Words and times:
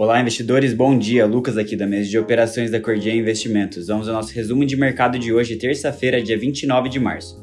Olá, 0.00 0.18
investidores, 0.18 0.72
bom 0.72 0.96
dia. 0.96 1.26
Lucas 1.26 1.58
aqui 1.58 1.76
da 1.76 1.86
mesa 1.86 2.08
de 2.08 2.18
operações 2.18 2.70
da 2.70 2.80
Cordia 2.80 3.14
Investimentos. 3.14 3.88
Vamos 3.88 4.08
ao 4.08 4.14
nosso 4.14 4.32
resumo 4.32 4.64
de 4.64 4.74
mercado 4.74 5.18
de 5.18 5.30
hoje, 5.30 5.56
terça-feira, 5.56 6.22
dia 6.22 6.38
29 6.38 6.88
de 6.88 6.98
março. 6.98 7.38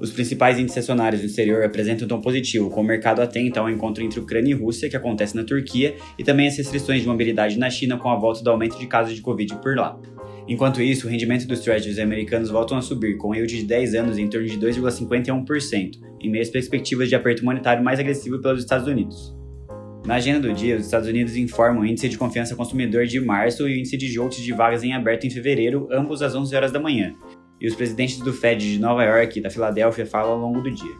Os 0.00 0.10
principais 0.10 0.58
índices 0.58 0.78
acionários 0.78 1.20
do 1.20 1.26
exterior 1.26 1.62
apresentam 1.62 2.06
um 2.06 2.08
tom 2.08 2.22
positivo, 2.22 2.70
com 2.70 2.80
o 2.80 2.84
mercado 2.84 3.20
atento 3.20 3.60
ao 3.60 3.68
encontro 3.68 4.02
entre 4.02 4.18
Ucrânia 4.18 4.52
e 4.52 4.54
Rússia, 4.54 4.88
que 4.88 4.96
acontece 4.96 5.36
na 5.36 5.44
Turquia, 5.44 5.94
e 6.18 6.24
também 6.24 6.48
as 6.48 6.56
restrições 6.56 7.02
de 7.02 7.06
mobilidade 7.06 7.58
na 7.58 7.68
China 7.68 7.98
com 7.98 8.08
a 8.08 8.16
volta 8.16 8.42
do 8.42 8.48
aumento 8.48 8.78
de 8.78 8.86
casos 8.86 9.14
de 9.14 9.20
Covid 9.20 9.54
por 9.56 9.76
lá. 9.76 10.00
Enquanto 10.48 10.80
isso, 10.80 11.06
o 11.06 11.10
rendimento 11.10 11.46
dos 11.46 11.60
treasuries 11.60 11.98
americanos 11.98 12.48
voltam 12.48 12.78
a 12.78 12.80
subir, 12.80 13.18
com 13.18 13.32
um 13.32 13.34
yield 13.34 13.54
de 13.54 13.62
10 13.66 13.94
anos 13.94 14.16
em 14.16 14.26
torno 14.26 14.46
de 14.46 14.56
2,51%, 14.56 16.00
em 16.18 16.30
meio 16.30 16.40
às 16.40 16.48
perspectivas 16.48 17.10
de 17.10 17.14
aperto 17.14 17.44
monetário 17.44 17.84
mais 17.84 18.00
agressivo 18.00 18.40
pelos 18.40 18.60
Estados 18.60 18.88
Unidos. 18.88 19.43
Na 20.04 20.16
agenda 20.16 20.40
do 20.40 20.52
dia, 20.52 20.76
os 20.76 20.84
Estados 20.84 21.08
Unidos 21.08 21.34
informam 21.34 21.80
o 21.80 21.86
índice 21.86 22.10
de 22.10 22.18
confiança 22.18 22.54
consumidor 22.54 23.06
de 23.06 23.18
março 23.18 23.66
e 23.66 23.72
o 23.72 23.78
índice 23.78 23.96
de 23.96 24.06
JOLTS 24.06 24.42
de 24.42 24.52
vagas 24.52 24.84
em 24.84 24.92
aberto 24.92 25.26
em 25.26 25.30
fevereiro, 25.30 25.88
ambos 25.90 26.20
às 26.20 26.34
11 26.34 26.54
horas 26.54 26.70
da 26.70 26.78
manhã. 26.78 27.14
E 27.58 27.66
os 27.66 27.74
presidentes 27.74 28.18
do 28.18 28.30
Fed 28.30 28.70
de 28.70 28.78
Nova 28.78 29.02
York 29.02 29.38
e 29.38 29.42
da 29.42 29.48
Filadélfia 29.48 30.04
falam 30.04 30.32
ao 30.32 30.38
longo 30.38 30.60
do 30.60 30.70
dia. 30.70 30.94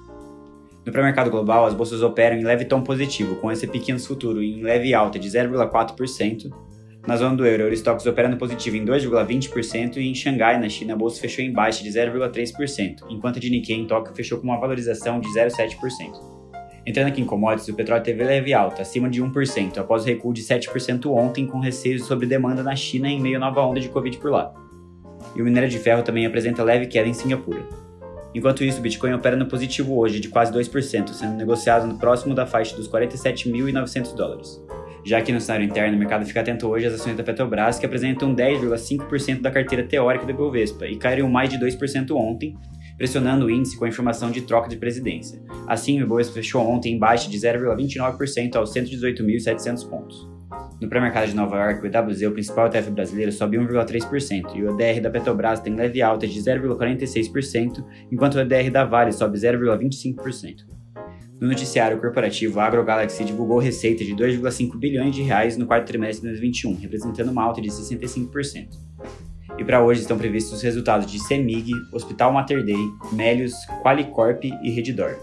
No 0.87 0.91
pré-mercado 0.91 1.31
global, 1.31 1.67
as 1.67 1.75
bolsas 1.75 2.03
operam 2.03 2.39
em 2.39 2.45
leve 2.45 2.65
tom 2.65 2.83
positivo, 2.83 3.37
com 3.37 3.53
esse 3.53 3.67
pequenos 3.67 4.07
futuro 4.07 4.43
em 4.43 4.63
leve 4.63 4.95
alta 4.95 5.19
de 5.19 5.29
0,4%. 5.29 6.51
Na 7.07 7.19
zona 7.19 7.37
do 7.37 7.45
euro, 7.45 7.65
Eurostox 7.65 8.07
opera 8.07 8.31
no 8.31 8.39
positivo 8.39 8.77
em 8.77 8.87
2,20% 8.87 9.99
e 9.99 10.09
em 10.09 10.15
Xangai, 10.15 10.59
na 10.59 10.71
China, 10.71 10.95
a 10.95 10.97
bolsa 10.97 11.21
fechou 11.21 11.45
em 11.45 11.53
baixa 11.53 11.83
de 11.83 11.91
0,3%, 11.91 13.01
enquanto 13.11 13.37
a 13.37 13.41
de 13.41 13.51
Nikkei 13.51 13.77
em 13.77 13.87
Tóquio 13.87 14.15
fechou 14.15 14.39
com 14.39 14.47
uma 14.47 14.59
valorização 14.59 15.21
de 15.21 15.29
0,7%. 15.29 16.34
Entrando 16.87 17.09
aqui 17.09 17.23
em 17.23 17.25
commodities, 17.25 17.69
o 17.69 17.75
petróleo 17.75 18.03
teve 18.03 18.23
leve 18.23 18.53
alta, 18.53 18.83
acima 18.83 19.09
de 19.09 19.23
1%, 19.23 19.79
após 19.79 20.03
o 20.03 20.07
recuo 20.07 20.35
de 20.35 20.43
7% 20.43 21.07
ontem, 21.07 21.47
com 21.47 21.59
receios 21.59 22.05
sobre 22.05 22.27
demanda 22.27 22.63
na 22.63 22.77
China 22.77 23.09
em 23.09 23.21
meio 23.21 23.37
à 23.37 23.41
nova 23.41 23.63
onda 23.63 23.81
de 23.81 23.89
Covid 23.89 24.19
por 24.19 24.31
lá. 24.31 24.53
E 25.35 25.41
o 25.41 25.45
minério 25.45 25.69
de 25.69 25.79
ferro 25.79 26.03
também 26.03 26.27
apresenta 26.27 26.63
leve 26.63 26.87
queda 26.87 27.09
em 27.09 27.15
Singapura. 27.15 27.63
Enquanto 28.35 28.65
isso, 28.65 28.81
o 28.81 28.83
Bitcoin 28.83 29.15
opera 29.15 29.37
no 29.37 29.47
positivo 29.47 29.97
hoje, 29.97 30.21
de 30.21 30.29
quase 30.29 30.53
2%, 30.53 31.09
sendo 31.11 31.37
negociado 31.37 31.87
no 31.87 31.99
próximo 31.99 32.35
da 32.35 32.45
faixa 32.45 32.77
dos 32.77 32.89
47.900 32.89 34.15
dólares. 34.15 34.61
Já 35.05 35.23
que 35.23 35.33
no 35.33 35.41
cenário 35.41 35.67
interno, 35.67 35.97
o 35.97 35.99
mercado 35.99 36.27
fica 36.27 36.41
atento 36.41 36.67
hoje 36.67 36.87
às 36.87 36.95
ações 36.95 37.17
da 37.17 37.23
Petrobras, 37.23 37.79
que 37.79 37.87
apresentam 37.87 38.35
10,5% 38.35 39.41
da 39.41 39.51
carteira 39.51 39.85
teórica 39.85 40.27
do 40.27 40.33
Ibovespa 40.33 40.87
e 40.87 40.97
caíram 40.97 41.29
mais 41.29 41.49
de 41.49 41.59
2% 41.59 42.11
ontem, 42.13 42.57
pressionando 42.97 43.47
o 43.47 43.51
índice 43.51 43.77
com 43.77 43.85
a 43.85 43.89
informação 43.89 44.31
de 44.31 44.43
troca 44.43 44.69
de 44.69 44.77
presidência. 44.77 45.43
Assim, 45.67 46.01
o 46.01 46.05
Ibovespa 46.05 46.35
fechou 46.35 46.63
ontem 46.63 46.95
em 46.95 46.99
baixa 46.99 47.29
de 47.29 47.37
0,29% 47.39 48.57
aos 48.57 48.73
118.700 48.73 49.89
pontos. 49.89 50.29
No 50.81 50.89
pré-mercado 50.89 51.29
de 51.29 51.35
Nova 51.35 51.57
York, 51.57 51.83
o 51.83 51.87
EWZ, 51.87 52.23
o 52.23 52.33
principal 52.33 52.67
ETF 52.67 52.91
brasileiro, 52.91 53.33
sobe 53.33 53.57
1,3% 53.57 54.55
e 54.55 54.63
o 54.63 54.79
EDR 54.79 55.01
da 55.01 55.11
Petrobras 55.11 55.61
tem 55.61 55.75
leve 55.75 56.03
alta 56.03 56.27
de 56.27 56.39
0,46%, 56.39 57.85
enquanto 58.13 58.35
o 58.35 58.41
EDR 58.41 58.71
da 58.71 58.85
Vale 58.85 59.13
sobe 59.13 59.39
0,25%. 59.39 60.75
No 61.41 61.49
noticiário 61.49 62.01
corporativo, 62.01 62.61
a 62.61 62.65
AgroGalaxy 62.65 63.25
divulgou 63.25 63.59
receita 63.59 64.05
de 64.05 64.15
2,5 64.15 64.79
bilhões 64.79 65.15
de 65.15 65.23
reais 65.23 65.57
no 65.57 65.67
quarto 65.67 65.87
trimestre 65.87 66.23
de 66.23 66.29
2021, 66.29 66.77
representando 66.77 67.31
uma 67.31 67.43
alta 67.43 67.61
de 67.61 67.69
65%. 67.69 68.69
E 69.59 69.65
para 69.65 69.83
hoje 69.83 70.01
estão 70.01 70.19
previstos 70.19 70.59
os 70.59 70.63
resultados 70.63 71.11
de 71.11 71.19
CEMIG, 71.19 71.73
Hospital 71.93 72.33
Mater 72.33 72.65
Dei, 72.65 72.77
Melius, 73.13 73.55
Qualicorp 73.83 74.45
e 74.45 74.71
Redditor. 74.71 75.17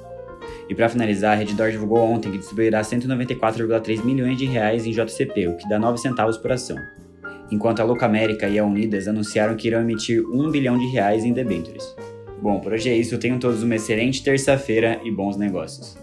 E 0.70 0.76
para 0.76 0.88
finalizar, 0.88 1.34
a 1.34 1.36
Redditor 1.36 1.70
divulgou 1.70 2.00
ontem 2.00 2.32
que 2.32 2.38
distribuirá 2.38 2.82
194,3 2.82 4.04
milhões 4.04 4.38
de 4.38 4.46
reais 4.46 4.86
em 4.86 4.92
JCP, 4.92 5.48
o 5.48 5.58
que 5.58 5.68
dá 5.68 5.78
9 5.78 5.98
centavos 5.98 6.38
por 6.38 6.52
ação. 6.52 6.78
Enquanto 7.52 7.82
a 7.82 7.84
Locamérica 7.84 8.48
e 8.48 8.58
a 8.58 8.66
Unidas 8.66 9.08
anunciaram 9.08 9.58
que 9.58 9.68
irão 9.68 9.82
emitir 9.82 10.24
1 10.26 10.50
bilhão 10.50 10.78
de 10.78 10.86
reais 10.88 11.26
em 11.26 11.34
debêntures. 11.34 11.84
Bom, 12.42 12.60
por 12.62 12.72
hoje 12.72 12.90
é 12.90 12.96
isso. 12.96 13.18
Tenham 13.18 13.38
todos 13.38 13.62
uma 13.62 13.76
excelente 13.76 14.24
terça-feira 14.24 15.02
e 15.04 15.12
bons 15.12 15.36
negócios. 15.36 15.98